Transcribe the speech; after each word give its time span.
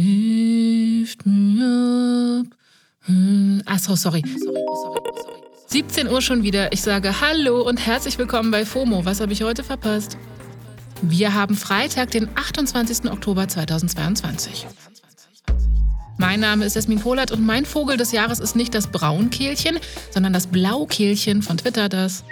Lift 0.00 1.26
me 1.26 1.58
up. 1.60 2.46
Achso, 3.66 3.96
sorry. 3.96 4.22
sorry, 4.22 4.38
sorry, 4.38 4.62
sorry. 4.84 5.00
17 5.66 6.08
Uhr 6.08 6.22
schon 6.22 6.44
wieder. 6.44 6.72
Ich 6.72 6.82
sage 6.82 7.20
Hallo 7.20 7.66
und 7.66 7.84
herzlich 7.84 8.16
willkommen 8.16 8.52
bei 8.52 8.64
FOMO. 8.64 9.04
Was 9.04 9.20
habe 9.20 9.32
ich 9.32 9.42
heute 9.42 9.64
verpasst? 9.64 10.16
Wir 11.02 11.34
haben 11.34 11.56
Freitag, 11.56 12.12
den 12.12 12.28
28. 12.36 13.10
Oktober 13.10 13.48
2022. 13.48 14.68
Mein 16.16 16.38
Name 16.38 16.64
ist 16.64 16.76
Esmin 16.76 17.00
Polat 17.00 17.32
und 17.32 17.44
mein 17.44 17.66
Vogel 17.66 17.96
des 17.96 18.12
Jahres 18.12 18.38
ist 18.38 18.54
nicht 18.54 18.76
das 18.76 18.86
Braunkehlchen, 18.86 19.80
sondern 20.12 20.32
das 20.32 20.46
Blaukehlchen 20.46 21.42
von 21.42 21.56
Twitter, 21.56 21.88
das 21.88 22.22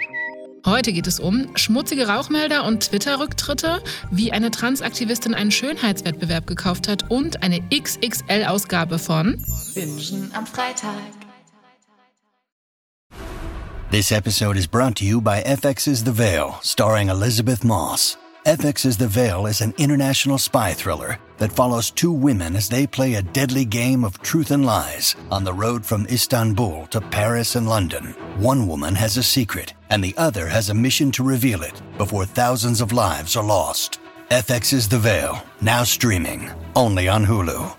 Heute 0.67 0.91
geht 0.91 1.07
es 1.07 1.21
um 1.21 1.55
schmutzige 1.55 2.09
Rauchmelder 2.09 2.65
und 2.65 2.89
Twitter-Rücktritte, 2.89 3.81
wie 4.11 4.33
eine 4.33 4.51
Transaktivistin 4.51 5.33
einen 5.33 5.49
Schönheitswettbewerb 5.49 6.45
gekauft 6.45 6.89
hat 6.89 7.09
und 7.09 7.41
eine 7.41 7.61
XXL-Ausgabe 7.69 8.99
von 8.99 9.41
Bingen 9.73 10.29
am 10.33 10.45
Freitag. 10.45 10.91
This 13.91 14.11
episode 14.11 14.59
is 14.59 14.67
brought 14.67 14.97
to 14.97 15.05
you 15.05 15.21
by 15.21 15.41
FX's 15.41 16.03
The 16.03 16.11
Veil, 16.11 16.55
starring 16.61 17.07
Elizabeth 17.07 17.63
Moss. 17.63 18.17
FX's 18.45 18.97
The 18.97 19.07
Veil 19.07 19.45
is 19.45 19.61
an 19.61 19.73
international 19.77 20.37
spy 20.37 20.73
thriller 20.73 21.17
that 21.37 21.53
follows 21.53 21.91
two 21.91 22.11
women 22.11 22.57
as 22.57 22.67
they 22.67 22.85
play 22.85 23.15
a 23.15 23.21
deadly 23.21 23.63
game 23.63 24.03
of 24.03 24.21
truth 24.21 24.51
and 24.51 24.65
lies 24.65 25.15
on 25.31 25.45
the 25.45 25.53
road 25.53 25.85
from 25.85 26.05
Istanbul 26.07 26.87
to 26.87 26.99
Paris 26.99 27.55
and 27.55 27.69
London. 27.69 28.13
One 28.37 28.67
woman 28.67 28.95
has 28.95 29.15
a 29.15 29.23
secret, 29.23 29.73
and 29.89 30.03
the 30.03 30.13
other 30.17 30.47
has 30.47 30.69
a 30.69 30.73
mission 30.73 31.11
to 31.11 31.23
reveal 31.23 31.61
it 31.63 31.81
before 31.97 32.25
thousands 32.25 32.81
of 32.81 32.91
lives 32.91 33.35
are 33.35 33.45
lost. 33.45 33.99
FX's 34.29 34.89
The 34.89 34.99
Veil, 34.99 35.43
now 35.61 35.83
streaming, 35.83 36.49
only 36.75 37.09
on 37.09 37.25
Hulu. 37.25 37.75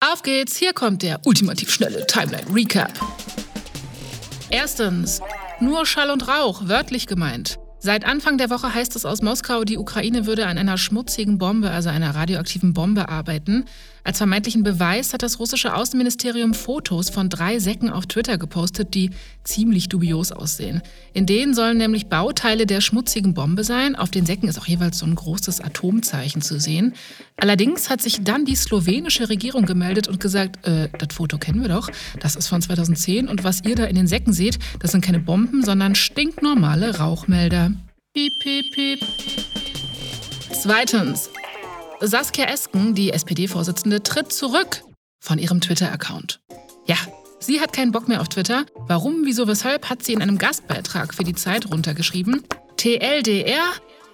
Auf 0.00 0.22
geht's, 0.22 0.56
hier 0.56 0.72
kommt 0.74 1.02
der 1.02 1.20
ultimativ 1.24 1.70
schnelle 1.70 2.06
Timeline 2.06 2.46
Recap. 2.54 2.92
Erstens, 4.50 5.20
nur 5.60 5.86
Schall 5.86 6.10
und 6.10 6.28
Rauch, 6.28 6.68
wörtlich 6.68 7.06
gemeint. 7.06 7.58
Seit 7.78 8.04
Anfang 8.04 8.38
der 8.38 8.48
Woche 8.48 8.72
heißt 8.72 8.96
es 8.96 9.04
aus 9.04 9.20
Moskau, 9.22 9.64
die 9.64 9.76
Ukraine 9.76 10.24
würde 10.24 10.46
an 10.46 10.56
einer 10.56 10.78
schmutzigen 10.78 11.38
Bombe, 11.38 11.70
also 11.70 11.90
einer 11.90 12.14
radioaktiven 12.14 12.72
Bombe, 12.72 13.08
arbeiten. 13.08 13.66
Als 14.04 14.18
vermeintlichen 14.18 14.62
Beweis 14.62 15.14
hat 15.14 15.22
das 15.22 15.38
russische 15.38 15.74
Außenministerium 15.74 16.52
Fotos 16.52 17.08
von 17.08 17.30
drei 17.30 17.58
Säcken 17.58 17.88
auf 17.88 18.04
Twitter 18.04 18.36
gepostet, 18.36 18.92
die 18.92 19.10
ziemlich 19.44 19.88
dubios 19.88 20.30
aussehen. 20.30 20.82
In 21.14 21.24
denen 21.24 21.54
sollen 21.54 21.78
nämlich 21.78 22.08
Bauteile 22.08 22.66
der 22.66 22.82
schmutzigen 22.82 23.32
Bombe 23.32 23.64
sein. 23.64 23.96
Auf 23.96 24.10
den 24.10 24.26
Säcken 24.26 24.46
ist 24.46 24.58
auch 24.58 24.66
jeweils 24.66 24.98
so 24.98 25.06
ein 25.06 25.14
großes 25.14 25.62
Atomzeichen 25.62 26.42
zu 26.42 26.60
sehen. 26.60 26.92
Allerdings 27.38 27.88
hat 27.88 28.02
sich 28.02 28.22
dann 28.22 28.44
die 28.44 28.56
slowenische 28.56 29.30
Regierung 29.30 29.64
gemeldet 29.64 30.06
und 30.06 30.20
gesagt, 30.20 30.66
äh, 30.66 30.90
das 30.98 31.14
Foto 31.14 31.38
kennen 31.38 31.62
wir 31.62 31.70
doch, 31.70 31.88
das 32.20 32.36
ist 32.36 32.48
von 32.48 32.60
2010 32.60 33.26
und 33.26 33.42
was 33.42 33.64
ihr 33.64 33.74
da 33.74 33.84
in 33.84 33.96
den 33.96 34.06
Säcken 34.06 34.34
seht, 34.34 34.58
das 34.80 34.92
sind 34.92 35.02
keine 35.02 35.18
Bomben, 35.18 35.64
sondern 35.64 35.94
stinknormale 35.94 36.98
Rauchmelder. 36.98 37.72
Piep, 38.12 38.32
piep, 38.42 38.74
piep. 38.74 39.00
Zweitens. 40.52 41.30
Saskia 42.06 42.46
Esken, 42.46 42.94
die 42.94 43.12
SPD-Vorsitzende, 43.12 44.02
tritt 44.02 44.32
zurück 44.32 44.82
von 45.20 45.38
ihrem 45.38 45.60
Twitter-Account. 45.60 46.40
Ja, 46.86 46.96
sie 47.38 47.60
hat 47.60 47.72
keinen 47.72 47.92
Bock 47.92 48.08
mehr 48.08 48.20
auf 48.20 48.28
Twitter. 48.28 48.66
Warum, 48.86 49.24
wieso, 49.24 49.46
weshalb, 49.46 49.88
hat 49.88 50.02
sie 50.02 50.12
in 50.12 50.22
einem 50.22 50.38
Gastbeitrag 50.38 51.14
für 51.14 51.24
die 51.24 51.34
Zeit 51.34 51.70
runtergeschrieben. 51.70 52.42
TLDR. 52.76 53.64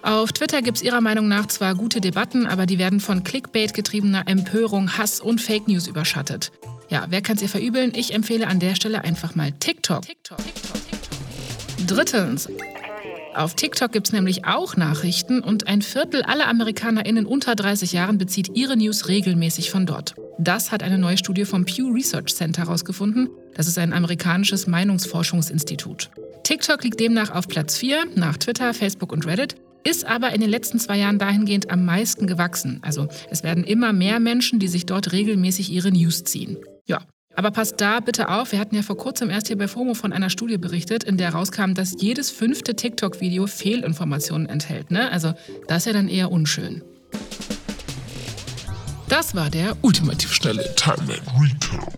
Auf 0.03 0.31
Twitter 0.31 0.61
gibt 0.61 0.77
es 0.77 0.83
ihrer 0.83 1.01
Meinung 1.01 1.27
nach 1.27 1.47
zwar 1.47 1.75
gute 1.75 2.01
Debatten, 2.01 2.47
aber 2.47 2.65
die 2.65 2.79
werden 2.79 2.99
von 2.99 3.23
Clickbait 3.23 3.73
getriebener 3.73 4.27
Empörung, 4.27 4.97
Hass 4.97 5.19
und 5.19 5.41
Fake 5.41 5.67
News 5.67 5.87
überschattet. 5.87 6.51
Ja, 6.89 7.05
wer 7.09 7.21
kann 7.21 7.35
es 7.35 7.41
ihr 7.41 7.49
verübeln? 7.49 7.93
Ich 7.95 8.13
empfehle 8.13 8.47
an 8.47 8.59
der 8.59 8.75
Stelle 8.75 9.03
einfach 9.03 9.35
mal 9.35 9.51
TikTok. 9.51 10.01
TikTok. 10.03 10.39
Drittens. 11.87 12.47
Auf 13.33 13.55
TikTok 13.55 13.93
gibt 13.93 14.07
es 14.07 14.13
nämlich 14.13 14.45
auch 14.45 14.75
Nachrichten 14.75 15.39
und 15.39 15.67
ein 15.67 15.81
Viertel 15.81 16.21
aller 16.23 16.47
AmerikanerInnen 16.49 17.25
unter 17.25 17.55
30 17.55 17.93
Jahren 17.93 18.17
bezieht 18.17 18.51
ihre 18.55 18.75
News 18.75 19.07
regelmäßig 19.07 19.71
von 19.71 19.85
dort. 19.85 20.15
Das 20.37 20.71
hat 20.71 20.83
eine 20.83 20.97
neue 20.97 21.17
Studie 21.17 21.45
vom 21.45 21.63
Pew 21.63 21.91
Research 21.93 22.35
Center 22.35 22.63
herausgefunden. 22.63 23.29
Das 23.53 23.67
ist 23.67 23.77
ein 23.77 23.93
amerikanisches 23.93 24.67
Meinungsforschungsinstitut. 24.67 26.09
TikTok 26.43 26.83
liegt 26.83 26.99
demnach 26.99 27.33
auf 27.33 27.47
Platz 27.47 27.77
4 27.77 28.03
nach 28.15 28.37
Twitter, 28.37 28.73
Facebook 28.73 29.13
und 29.13 29.25
Reddit, 29.25 29.55
ist 29.83 30.05
aber 30.05 30.33
in 30.33 30.41
den 30.41 30.49
letzten 30.49 30.79
zwei 30.79 30.97
Jahren 30.97 31.17
dahingehend 31.17 31.71
am 31.71 31.85
meisten 31.85 32.27
gewachsen. 32.27 32.79
Also 32.81 33.07
es 33.29 33.43
werden 33.43 33.63
immer 33.63 33.93
mehr 33.93 34.19
Menschen, 34.19 34.59
die 34.59 34.67
sich 34.67 34.85
dort 34.85 35.13
regelmäßig 35.13 35.71
ihre 35.71 35.91
News 35.91 36.25
ziehen. 36.25 36.57
Aber 37.35 37.51
passt 37.51 37.79
da 37.79 37.99
bitte 37.99 38.29
auf, 38.29 38.51
wir 38.51 38.59
hatten 38.59 38.75
ja 38.75 38.81
vor 38.81 38.97
kurzem 38.97 39.29
erst 39.29 39.47
hier 39.47 39.57
bei 39.57 39.67
FOMO 39.67 39.93
von 39.93 40.13
einer 40.13 40.29
Studie 40.29 40.57
berichtet, 40.57 41.03
in 41.03 41.17
der 41.17 41.33
rauskam, 41.33 41.73
dass 41.73 41.95
jedes 41.99 42.29
fünfte 42.29 42.75
TikTok-Video 42.75 43.47
Fehlinformationen 43.47 44.49
enthält. 44.49 44.91
Ne? 44.91 45.09
Also 45.11 45.33
das 45.67 45.79
ist 45.79 45.85
ja 45.85 45.93
dann 45.93 46.09
eher 46.09 46.31
unschön. 46.31 46.83
Das 49.07 49.35
war 49.35 49.49
der 49.49 49.75
ultimativ 49.81 50.33
schnelle 50.33 50.63
Timeline 50.75 51.21
Recap. 51.39 51.93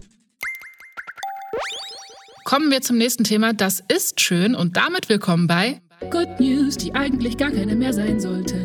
Kommen 2.46 2.70
wir 2.72 2.82
zum 2.82 2.98
nächsten 2.98 3.24
Thema. 3.24 3.54
Das 3.54 3.84
ist 3.88 4.22
schön 4.22 4.54
und 4.54 4.78
damit 4.78 5.10
willkommen 5.10 5.48
bei 5.48 5.82
Good 6.12 6.40
News, 6.40 6.78
die 6.78 6.94
eigentlich 6.94 7.38
gar 7.38 7.52
keine 7.52 7.76
mehr 7.76 7.94
sein 7.94 8.20
sollten. 8.20 8.63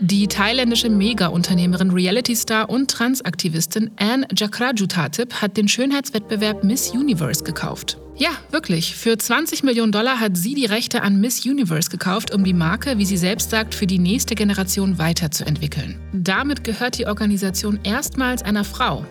Die 0.00 0.26
thailändische 0.26 0.90
Mega-Unternehmerin, 0.90 1.90
Reality-Star 1.90 2.68
und 2.68 2.90
Transaktivistin 2.90 3.90
Anne 3.98 4.26
Jakrajutatip 4.36 5.34
hat 5.34 5.56
den 5.56 5.68
Schönheitswettbewerb 5.68 6.64
Miss 6.64 6.90
Universe 6.90 7.44
gekauft. 7.44 7.98
Ja, 8.16 8.30
wirklich. 8.50 8.94
Für 8.94 9.16
20 9.16 9.62
Millionen 9.62 9.92
Dollar 9.92 10.20
hat 10.20 10.36
sie 10.36 10.54
die 10.54 10.66
Rechte 10.66 11.02
an 11.02 11.20
Miss 11.20 11.46
Universe 11.46 11.90
gekauft, 11.90 12.34
um 12.34 12.44
die 12.44 12.52
Marke, 12.52 12.98
wie 12.98 13.06
sie 13.06 13.16
selbst 13.16 13.50
sagt, 13.50 13.74
für 13.74 13.86
die 13.86 13.98
nächste 13.98 14.34
Generation 14.34 14.98
weiterzuentwickeln. 14.98 15.98
Damit 16.12 16.64
gehört 16.64 16.98
die 16.98 17.06
Organisation 17.06 17.80
erstmals 17.84 18.42
einer 18.42 18.64
Frau 18.64 19.06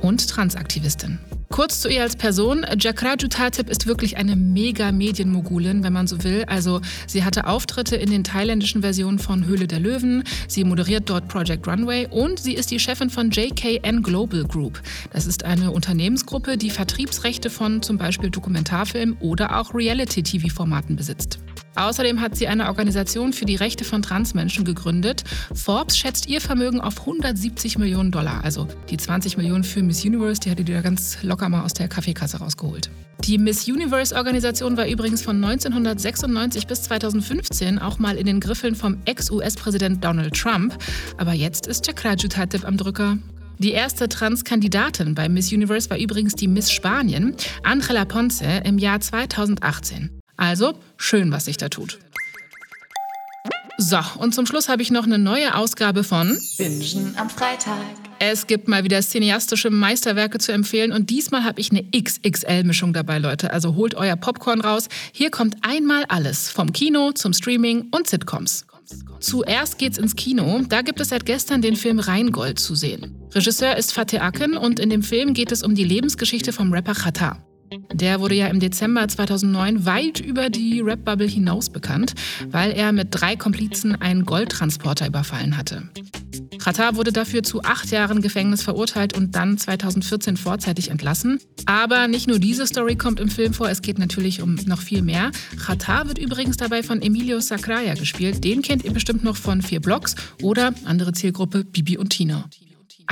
und 0.00 0.28
Transaktivistin. 0.28 1.18
Kurz 1.52 1.80
zu 1.80 1.88
ihr 1.88 2.02
als 2.02 2.14
Person. 2.14 2.64
Jakraju 2.78 3.26
Tatip 3.26 3.68
ist 3.68 3.88
wirklich 3.88 4.16
eine 4.16 4.36
mega 4.36 4.92
Medienmogulin, 4.92 5.82
wenn 5.82 5.92
man 5.92 6.06
so 6.06 6.22
will. 6.22 6.44
Also 6.46 6.80
sie 7.08 7.24
hatte 7.24 7.48
Auftritte 7.48 7.96
in 7.96 8.08
den 8.08 8.22
thailändischen 8.22 8.82
Versionen 8.82 9.18
von 9.18 9.44
Höhle 9.44 9.66
der 9.66 9.80
Löwen, 9.80 10.22
sie 10.46 10.62
moderiert 10.62 11.10
dort 11.10 11.26
Project 11.26 11.66
Runway 11.66 12.06
und 12.08 12.38
sie 12.38 12.54
ist 12.54 12.70
die 12.70 12.78
Chefin 12.78 13.10
von 13.10 13.32
JKN 13.32 14.00
Global 14.02 14.44
Group. 14.44 14.80
Das 15.12 15.26
ist 15.26 15.44
eine 15.44 15.72
Unternehmensgruppe, 15.72 16.56
die 16.56 16.70
Vertriebsrechte 16.70 17.50
von 17.50 17.82
zum 17.82 17.98
Beispiel 17.98 18.30
Dokumentarfilmen 18.30 19.16
oder 19.18 19.58
auch 19.58 19.74
Reality-TV-Formaten 19.74 20.94
besitzt. 20.94 21.40
Außerdem 21.76 22.20
hat 22.20 22.36
sie 22.36 22.48
eine 22.48 22.68
Organisation 22.68 23.32
für 23.32 23.44
die 23.44 23.56
Rechte 23.56 23.84
von 23.84 24.02
Transmenschen 24.02 24.64
gegründet. 24.64 25.24
Forbes 25.54 25.96
schätzt 25.96 26.28
ihr 26.28 26.40
Vermögen 26.40 26.80
auf 26.80 27.00
170 27.00 27.78
Millionen 27.78 28.10
Dollar. 28.10 28.42
Also 28.44 28.66
die 28.88 28.96
20 28.96 29.36
Millionen 29.36 29.64
für 29.64 29.82
Miss 29.82 30.04
Universe, 30.04 30.40
die 30.40 30.50
hatte 30.50 30.64
die 30.64 30.72
da 30.72 30.80
ganz 30.80 31.22
locker 31.22 31.48
mal 31.48 31.62
aus 31.62 31.74
der 31.74 31.88
Kaffeekasse 31.88 32.38
rausgeholt. 32.38 32.90
Die 33.24 33.38
Miss 33.38 33.68
Universe-Organisation 33.68 34.76
war 34.76 34.88
übrigens 34.88 35.22
von 35.22 35.36
1996 35.36 36.66
bis 36.66 36.82
2015 36.84 37.78
auch 37.78 37.98
mal 37.98 38.16
in 38.16 38.26
den 38.26 38.40
Griffeln 38.40 38.74
vom 38.74 38.96
Ex-US-Präsident 39.04 40.02
Donald 40.02 40.34
Trump. 40.34 40.76
Aber 41.18 41.32
jetzt 41.34 41.66
ist 41.66 41.86
Jakraju 41.86 42.28
Tatip 42.28 42.66
am 42.66 42.76
Drücker. 42.76 43.18
Die 43.58 43.72
erste 43.72 44.08
Trans-Kandidatin 44.08 45.14
bei 45.14 45.28
Miss 45.28 45.52
Universe 45.52 45.90
war 45.90 45.98
übrigens 45.98 46.34
die 46.34 46.48
Miss 46.48 46.72
Spanien, 46.72 47.36
Angela 47.62 48.06
Ponce, 48.06 48.62
im 48.64 48.78
Jahr 48.78 49.00
2018. 49.00 50.19
Also 50.40 50.72
schön, 50.96 51.30
was 51.32 51.44
sich 51.44 51.58
da 51.58 51.68
tut. 51.68 51.98
So, 53.76 53.98
und 54.18 54.34
zum 54.34 54.46
Schluss 54.46 54.70
habe 54.70 54.80
ich 54.80 54.90
noch 54.90 55.04
eine 55.04 55.18
neue 55.18 55.54
Ausgabe 55.54 56.02
von 56.02 56.38
Bingen 56.56 57.14
am 57.16 57.28
Freitag. 57.28 57.76
Es 58.18 58.46
gibt 58.46 58.66
mal 58.66 58.82
wieder 58.82 59.00
cineastische 59.02 59.70
Meisterwerke 59.70 60.38
zu 60.38 60.52
empfehlen 60.52 60.92
und 60.92 61.10
diesmal 61.10 61.44
habe 61.44 61.60
ich 61.60 61.70
eine 61.70 61.84
XXL-Mischung 61.84 62.94
dabei, 62.94 63.18
Leute. 63.18 63.52
Also 63.52 63.74
holt 63.74 63.94
euer 63.94 64.16
Popcorn 64.16 64.62
raus. 64.62 64.88
Hier 65.12 65.30
kommt 65.30 65.56
einmal 65.60 66.04
alles, 66.08 66.48
vom 66.48 66.72
Kino 66.72 67.12
zum 67.12 67.34
Streaming 67.34 67.88
und 67.90 68.06
Sitcoms. 68.08 68.64
Zuerst 69.20 69.76
geht's 69.76 69.98
ins 69.98 70.16
Kino. 70.16 70.62
Da 70.68 70.80
gibt 70.80 71.00
es 71.00 71.10
seit 71.10 71.26
gestern 71.26 71.60
den 71.60 71.76
Film 71.76 71.98
Rheingold 71.98 72.58
zu 72.58 72.74
sehen. 72.74 73.14
Regisseur 73.34 73.76
ist 73.76 73.92
Fateh 73.92 74.20
Akin 74.20 74.56
und 74.56 74.80
in 74.80 74.88
dem 74.88 75.02
Film 75.02 75.34
geht 75.34 75.52
es 75.52 75.62
um 75.62 75.74
die 75.74 75.84
Lebensgeschichte 75.84 76.52
vom 76.52 76.72
Rapper 76.72 76.94
Chata. 76.94 77.49
Der 77.92 78.20
wurde 78.20 78.34
ja 78.34 78.46
im 78.48 78.60
Dezember 78.60 79.06
2009 79.06 79.86
weit 79.86 80.20
über 80.20 80.50
die 80.50 80.80
Rap-Bubble 80.80 81.26
hinaus 81.26 81.70
bekannt, 81.70 82.14
weil 82.48 82.72
er 82.72 82.92
mit 82.92 83.08
drei 83.10 83.36
Komplizen 83.36 83.94
einen 83.94 84.24
Goldtransporter 84.24 85.06
überfallen 85.06 85.56
hatte. 85.56 85.88
Qatar 86.58 86.94
wurde 86.96 87.12
dafür 87.12 87.42
zu 87.42 87.62
acht 87.62 87.90
Jahren 87.90 88.20
Gefängnis 88.20 88.62
verurteilt 88.62 89.16
und 89.16 89.34
dann 89.34 89.56
2014 89.56 90.36
vorzeitig 90.36 90.90
entlassen. 90.90 91.40
Aber 91.66 92.06
nicht 92.06 92.28
nur 92.28 92.38
diese 92.38 92.66
Story 92.66 92.96
kommt 92.96 93.18
im 93.18 93.28
Film 93.28 93.54
vor, 93.54 93.70
es 93.70 93.82
geht 93.82 93.98
natürlich 93.98 94.42
um 94.42 94.56
noch 94.66 94.80
viel 94.80 95.02
mehr. 95.02 95.30
Qatar 95.64 96.06
wird 96.08 96.18
übrigens 96.18 96.58
dabei 96.58 96.82
von 96.82 97.00
Emilio 97.00 97.40
Sacraia 97.40 97.94
gespielt. 97.94 98.44
Den 98.44 98.62
kennt 98.62 98.84
ihr 98.84 98.92
bestimmt 98.92 99.24
noch 99.24 99.36
von 99.36 99.62
vier 99.62 99.80
Blocks 99.80 100.14
oder 100.42 100.74
andere 100.84 101.12
Zielgruppe 101.12 101.64
Bibi 101.64 101.96
und 101.96 102.10
Tina. 102.10 102.44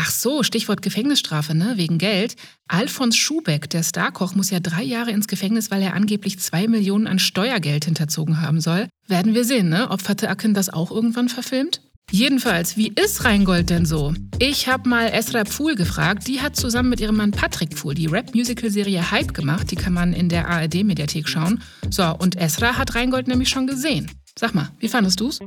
Ach 0.00 0.12
so, 0.12 0.44
Stichwort 0.44 0.80
Gefängnisstrafe, 0.80 1.56
ne? 1.56 1.72
Wegen 1.74 1.98
Geld. 1.98 2.36
Alfons 2.68 3.16
Schubeck, 3.16 3.68
der 3.68 3.82
Starkoch, 3.82 4.36
muss 4.36 4.48
ja 4.48 4.60
drei 4.60 4.84
Jahre 4.84 5.10
ins 5.10 5.26
Gefängnis, 5.26 5.72
weil 5.72 5.82
er 5.82 5.94
angeblich 5.94 6.38
zwei 6.38 6.68
Millionen 6.68 7.08
an 7.08 7.18
Steuergeld 7.18 7.84
hinterzogen 7.84 8.40
haben 8.40 8.60
soll. 8.60 8.86
Werden 9.08 9.34
wir 9.34 9.44
sehen, 9.44 9.68
ne? 9.68 9.90
Ob 9.90 10.00
Fateh 10.00 10.28
Akin 10.28 10.54
das 10.54 10.68
auch 10.68 10.92
irgendwann 10.92 11.28
verfilmt? 11.28 11.80
Jedenfalls, 12.12 12.76
wie 12.76 12.92
ist 12.94 13.24
Rheingold 13.24 13.70
denn 13.70 13.86
so? 13.86 14.14
Ich 14.38 14.68
habe 14.68 14.88
mal 14.88 15.08
Esra 15.08 15.44
Pfuhl 15.44 15.74
gefragt. 15.74 16.28
Die 16.28 16.40
hat 16.40 16.54
zusammen 16.54 16.90
mit 16.90 17.00
ihrem 17.00 17.16
Mann 17.16 17.32
Patrick 17.32 17.74
Pfuhl 17.74 17.94
die 17.94 18.06
Rap-Musical-Serie 18.06 19.10
Hype 19.10 19.34
gemacht. 19.34 19.72
Die 19.72 19.76
kann 19.76 19.94
man 19.94 20.12
in 20.12 20.28
der 20.28 20.46
ARD-Mediathek 20.46 21.28
schauen. 21.28 21.60
So, 21.90 22.04
und 22.16 22.36
Esra 22.36 22.78
hat 22.78 22.94
Rheingold 22.94 23.26
nämlich 23.26 23.48
schon 23.48 23.66
gesehen. 23.66 24.08
Sag 24.38 24.54
mal, 24.54 24.70
wie 24.78 24.88
fandest 24.88 25.18
du's? 25.18 25.40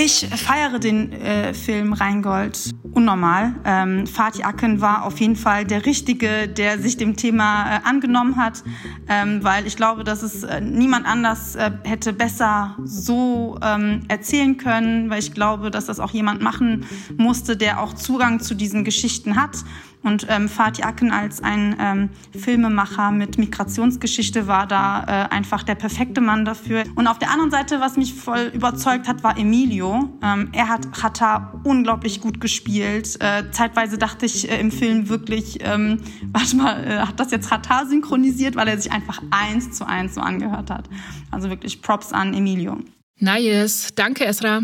Ich 0.00 0.28
feiere 0.28 0.78
den 0.78 1.12
äh, 1.12 1.52
Film 1.52 1.92
Rheingold 1.92 2.72
unnormal. 2.92 3.56
Ähm, 3.64 4.06
Fatih 4.06 4.44
Akin 4.44 4.80
war 4.80 5.02
auf 5.02 5.18
jeden 5.18 5.34
Fall 5.34 5.64
der 5.64 5.86
Richtige, 5.86 6.46
der 6.46 6.78
sich 6.78 6.96
dem 6.98 7.16
Thema 7.16 7.64
äh, 7.64 7.80
angenommen 7.82 8.36
hat, 8.36 8.62
ähm, 9.08 9.42
weil 9.42 9.66
ich 9.66 9.74
glaube, 9.74 10.04
dass 10.04 10.22
es 10.22 10.44
äh, 10.44 10.60
niemand 10.60 11.04
anders 11.04 11.56
äh, 11.56 11.72
hätte 11.82 12.12
besser 12.12 12.76
so 12.84 13.58
ähm, 13.60 14.02
erzählen 14.06 14.56
können, 14.56 15.10
weil 15.10 15.18
ich 15.18 15.34
glaube, 15.34 15.72
dass 15.72 15.86
das 15.86 15.98
auch 15.98 16.12
jemand 16.12 16.42
machen 16.42 16.86
musste, 17.16 17.56
der 17.56 17.82
auch 17.82 17.92
Zugang 17.92 18.38
zu 18.38 18.54
diesen 18.54 18.84
Geschichten 18.84 19.34
hat 19.34 19.64
und 20.02 20.26
ähm, 20.28 20.48
Fatih 20.48 20.84
Akin 20.84 21.10
als 21.10 21.42
ein 21.42 21.76
ähm, 21.80 22.10
Filmemacher 22.38 23.10
mit 23.10 23.38
Migrationsgeschichte 23.38 24.46
war 24.46 24.66
da 24.66 25.02
äh, 25.02 25.34
einfach 25.34 25.62
der 25.62 25.74
perfekte 25.74 26.20
Mann 26.20 26.44
dafür. 26.44 26.84
Und 26.94 27.06
auf 27.06 27.18
der 27.18 27.30
anderen 27.30 27.50
Seite, 27.50 27.80
was 27.80 27.96
mich 27.96 28.14
voll 28.14 28.50
überzeugt 28.54 29.08
hat, 29.08 29.22
war 29.24 29.36
Emilio. 29.36 30.08
Ähm, 30.22 30.50
er 30.52 30.68
hat 30.68 30.86
Hatta 31.02 31.60
unglaublich 31.64 32.20
gut 32.20 32.40
gespielt. 32.40 33.16
Äh, 33.20 33.50
zeitweise 33.50 33.98
dachte 33.98 34.26
ich 34.26 34.50
äh, 34.50 34.60
im 34.60 34.70
Film 34.70 35.08
wirklich, 35.08 35.58
ähm, 35.62 36.00
warte 36.32 36.56
mal, 36.56 36.84
äh, 36.84 36.98
hat 36.98 37.18
das 37.18 37.30
jetzt 37.30 37.50
Hatta 37.50 37.86
synchronisiert, 37.86 38.56
weil 38.56 38.68
er 38.68 38.78
sich 38.78 38.92
einfach 38.92 39.20
eins 39.30 39.72
zu 39.72 39.86
eins 39.86 40.14
so 40.14 40.20
angehört 40.20 40.70
hat. 40.70 40.88
Also 41.30 41.50
wirklich 41.50 41.82
Props 41.82 42.12
an 42.12 42.34
Emilio. 42.34 42.78
Nice. 43.20 43.88
Danke, 43.96 44.24
Esra. 44.26 44.62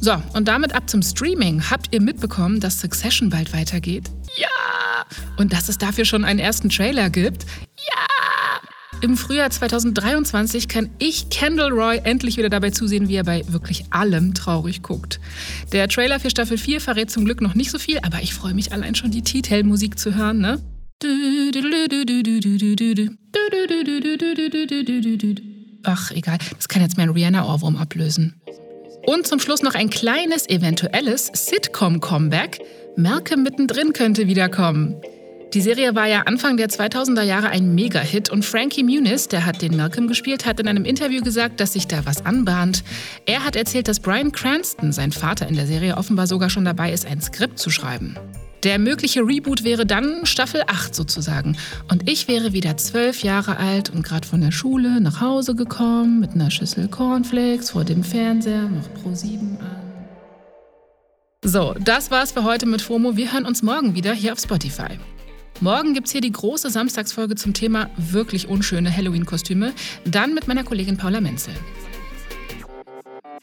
So, 0.00 0.20
und 0.34 0.48
damit 0.48 0.74
ab 0.74 0.90
zum 0.90 1.02
Streaming. 1.02 1.70
Habt 1.70 1.94
ihr 1.94 2.00
mitbekommen, 2.00 2.58
dass 2.58 2.80
Succession 2.80 3.30
bald 3.30 3.52
weitergeht? 3.52 4.10
Ja! 4.36 4.48
Und 5.36 5.52
dass 5.52 5.68
es 5.68 5.78
dafür 5.78 6.04
schon 6.04 6.24
einen 6.24 6.40
ersten 6.40 6.68
Trailer 6.70 7.08
gibt? 7.08 7.44
Ja! 7.44 8.12
Im 9.02 9.16
Frühjahr 9.16 9.50
2023 9.50 10.68
kann 10.68 10.88
ich 11.00 11.28
Kendall 11.28 11.72
Roy 11.72 11.98
endlich 12.04 12.36
wieder 12.36 12.48
dabei 12.48 12.70
zusehen, 12.70 13.08
wie 13.08 13.16
er 13.16 13.24
bei 13.24 13.42
wirklich 13.48 13.84
allem 13.90 14.32
traurig 14.32 14.82
guckt. 14.82 15.18
Der 15.72 15.88
Trailer 15.88 16.20
für 16.20 16.30
Staffel 16.30 16.56
4 16.56 16.80
verrät 16.80 17.10
zum 17.10 17.24
Glück 17.24 17.40
noch 17.40 17.54
nicht 17.54 17.72
so 17.72 17.80
viel, 17.80 17.98
aber 18.02 18.22
ich 18.22 18.32
freue 18.32 18.54
mich 18.54 18.72
allein 18.72 18.94
schon, 18.94 19.10
die 19.10 19.22
Titelmusik 19.22 19.98
zu 19.98 20.14
hören, 20.14 20.38
ne? 20.38 20.60
Ach, 25.82 26.12
egal. 26.12 26.38
Das 26.56 26.68
kann 26.68 26.82
jetzt 26.82 26.96
mein 26.96 27.10
Rihanna-Ohrwurm 27.10 27.76
ablösen. 27.76 28.40
Und 29.04 29.26
zum 29.26 29.40
Schluss 29.40 29.62
noch 29.62 29.74
ein 29.74 29.90
kleines, 29.90 30.48
eventuelles 30.48 31.30
Sitcom-Comeback. 31.32 32.60
Merke 32.96 33.36
mittendrin 33.36 33.92
könnte 33.92 34.26
wiederkommen. 34.26 35.00
Die 35.54 35.60
Serie 35.60 35.94
war 35.94 36.06
ja 36.06 36.22
Anfang 36.22 36.56
der 36.56 36.68
2000er 36.68 37.22
Jahre 37.22 37.50
ein 37.50 37.74
Mega-Hit 37.74 38.30
und 38.30 38.42
Frankie 38.42 38.82
Muniz, 38.82 39.28
der 39.28 39.44
hat 39.44 39.60
den 39.60 39.76
Malcolm 39.76 40.08
gespielt, 40.08 40.46
hat 40.46 40.60
in 40.60 40.68
einem 40.68 40.86
Interview 40.86 41.22
gesagt, 41.22 41.60
dass 41.60 41.74
sich 41.74 41.86
da 41.86 42.06
was 42.06 42.24
anbahnt. 42.24 42.84
Er 43.26 43.44
hat 43.44 43.54
erzählt, 43.54 43.86
dass 43.86 44.00
Brian 44.00 44.32
Cranston, 44.32 44.92
sein 44.92 45.12
Vater 45.12 45.46
in 45.48 45.56
der 45.56 45.66
Serie, 45.66 45.98
offenbar 45.98 46.26
sogar 46.26 46.48
schon 46.48 46.64
dabei 46.64 46.90
ist, 46.90 47.06
ein 47.06 47.20
Skript 47.20 47.58
zu 47.58 47.68
schreiben. 47.68 48.16
Der 48.64 48.78
mögliche 48.78 49.22
Reboot 49.22 49.64
wäre 49.64 49.84
dann 49.84 50.24
Staffel 50.24 50.62
8 50.68 50.94
sozusagen. 50.94 51.56
Und 51.90 52.08
ich 52.08 52.28
wäre 52.28 52.52
wieder 52.52 52.76
zwölf 52.76 53.24
Jahre 53.24 53.56
alt 53.56 53.90
und 53.90 54.04
gerade 54.04 54.26
von 54.26 54.40
der 54.40 54.52
Schule 54.52 55.00
nach 55.00 55.20
Hause 55.20 55.56
gekommen 55.56 56.20
mit 56.20 56.34
einer 56.34 56.50
Schüssel 56.50 56.86
Cornflakes 56.86 57.70
vor 57.70 57.84
dem 57.84 58.04
Fernseher, 58.04 58.68
noch 58.68 58.94
Pro 59.02 59.12
7 59.14 59.58
an. 59.60 59.82
So, 61.44 61.74
das 61.80 62.12
war's 62.12 62.30
für 62.30 62.44
heute 62.44 62.66
mit 62.66 62.82
FOMO. 62.82 63.16
Wir 63.16 63.32
hören 63.32 63.46
uns 63.46 63.64
morgen 63.64 63.96
wieder 63.96 64.12
hier 64.12 64.32
auf 64.32 64.38
Spotify. 64.38 64.96
Morgen 65.60 65.92
gibt's 65.92 66.12
hier 66.12 66.20
die 66.20 66.30
große 66.30 66.70
Samstagsfolge 66.70 67.34
zum 67.34 67.54
Thema 67.54 67.90
wirklich 67.96 68.48
unschöne 68.48 68.96
Halloween-Kostüme, 68.96 69.72
dann 70.04 70.34
mit 70.34 70.46
meiner 70.46 70.62
Kollegin 70.62 70.96
Paula 70.96 71.20
Menzel. 71.20 71.54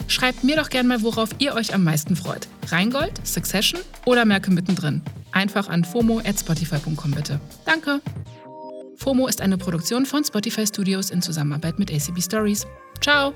Schreibt 0.09 0.43
mir 0.43 0.57
doch 0.57 0.69
gerne 0.69 0.89
mal, 0.89 1.01
worauf 1.03 1.29
ihr 1.37 1.53
euch 1.53 1.73
am 1.73 1.83
meisten 1.83 2.15
freut. 2.15 2.47
Rheingold, 2.67 3.25
Succession 3.25 3.79
oder 4.05 4.25
Merke 4.25 4.51
mittendrin? 4.51 5.01
Einfach 5.31 5.69
an 5.69 5.85
fomo.spotify.com 5.85 7.11
bitte. 7.11 7.39
Danke. 7.65 8.01
FOMO 8.97 9.27
ist 9.27 9.39
eine 9.39 9.57
Produktion 9.57 10.05
von 10.05 10.25
Spotify 10.25 10.67
Studios 10.67 11.09
in 11.09 11.21
Zusammenarbeit 11.21 11.79
mit 11.79 11.89
ACB 11.89 12.21
Stories. 12.21 12.67
Ciao! 12.99 13.33